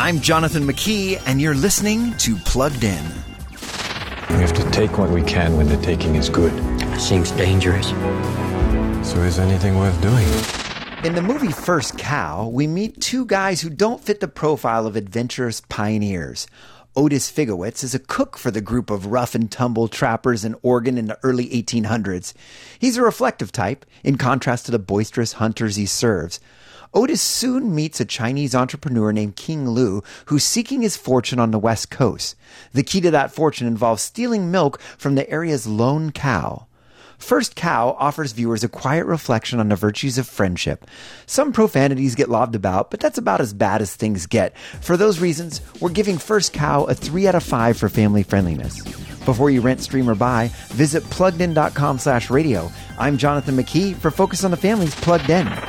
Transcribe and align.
I'm 0.00 0.20
Jonathan 0.20 0.62
McKee, 0.62 1.20
and 1.26 1.40
you're 1.40 1.56
listening 1.56 2.16
to 2.18 2.36
Plugged 2.36 2.84
In. 2.84 3.04
We 4.30 4.36
have 4.36 4.52
to 4.52 4.70
take 4.70 4.96
what 4.96 5.10
we 5.10 5.24
can 5.24 5.56
when 5.56 5.66
the 5.66 5.76
taking 5.78 6.14
is 6.14 6.28
good. 6.28 6.52
Seems 7.00 7.32
dangerous. 7.32 7.88
So 9.04 9.20
is 9.22 9.40
anything 9.40 9.76
worth 9.76 10.00
doing? 10.00 10.24
In 11.04 11.16
the 11.16 11.20
movie 11.20 11.50
First 11.50 11.98
Cow, 11.98 12.46
we 12.46 12.68
meet 12.68 13.00
two 13.00 13.26
guys 13.26 13.60
who 13.60 13.70
don't 13.70 14.00
fit 14.00 14.20
the 14.20 14.28
profile 14.28 14.86
of 14.86 14.94
adventurous 14.94 15.62
pioneers. 15.62 16.46
Otis 16.94 17.28
Figowitz 17.28 17.82
is 17.82 17.92
a 17.92 17.98
cook 17.98 18.38
for 18.38 18.52
the 18.52 18.60
group 18.60 18.90
of 18.90 19.06
rough 19.06 19.34
and 19.34 19.50
tumble 19.50 19.88
trappers 19.88 20.44
in 20.44 20.54
Oregon 20.62 20.96
in 20.96 21.06
the 21.06 21.18
early 21.24 21.48
1800s. 21.48 22.34
He's 22.78 22.96
a 22.96 23.02
reflective 23.02 23.50
type, 23.50 23.84
in 24.04 24.16
contrast 24.16 24.66
to 24.66 24.70
the 24.70 24.78
boisterous 24.78 25.34
hunters 25.34 25.74
he 25.74 25.86
serves. 25.86 26.38
Otis 26.94 27.20
soon 27.20 27.74
meets 27.74 28.00
a 28.00 28.04
Chinese 28.04 28.54
entrepreneur 28.54 29.12
named 29.12 29.36
King 29.36 29.68
Lu 29.68 30.02
who's 30.26 30.44
seeking 30.44 30.82
his 30.82 30.96
fortune 30.96 31.38
on 31.38 31.50
the 31.50 31.58
West 31.58 31.90
Coast. 31.90 32.36
The 32.72 32.82
key 32.82 33.00
to 33.02 33.10
that 33.10 33.32
fortune 33.32 33.66
involves 33.66 34.02
stealing 34.02 34.50
milk 34.50 34.80
from 34.80 35.14
the 35.14 35.28
area's 35.28 35.66
lone 35.66 36.12
cow. 36.12 36.66
First 37.18 37.56
Cow 37.56 37.96
offers 37.98 38.30
viewers 38.32 38.62
a 38.62 38.68
quiet 38.68 39.04
reflection 39.04 39.58
on 39.58 39.68
the 39.68 39.76
virtues 39.76 40.18
of 40.18 40.28
friendship. 40.28 40.86
Some 41.26 41.52
profanities 41.52 42.14
get 42.14 42.28
lobbed 42.30 42.54
about, 42.54 42.92
but 42.92 43.00
that's 43.00 43.18
about 43.18 43.40
as 43.40 43.52
bad 43.52 43.82
as 43.82 43.94
things 43.94 44.26
get. 44.26 44.56
For 44.56 44.96
those 44.96 45.18
reasons, 45.18 45.60
we're 45.80 45.90
giving 45.90 46.16
First 46.16 46.52
Cow 46.52 46.84
a 46.84 46.94
3 46.94 47.26
out 47.26 47.34
of 47.34 47.42
5 47.42 47.76
for 47.76 47.88
family 47.88 48.22
friendliness. 48.22 48.82
Before 49.24 49.50
you 49.50 49.60
rent, 49.60 49.80
stream, 49.82 50.08
or 50.08 50.14
buy, 50.14 50.52
visit 50.68 51.02
pluggedin.com 51.04 51.98
slash 51.98 52.30
radio. 52.30 52.70
I'm 52.98 53.18
Jonathan 53.18 53.56
McKee 53.56 53.96
for 53.96 54.10
Focus 54.10 54.44
on 54.44 54.52
the 54.52 54.56
Family's 54.56 54.94
Plugged 54.94 55.28
In. 55.28 55.67